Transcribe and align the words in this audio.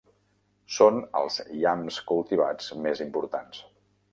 Són 0.77 0.95
els 1.19 1.37
iams 1.59 1.99
cultivats 2.13 2.73
més 2.87 3.05
importants. 3.07 3.63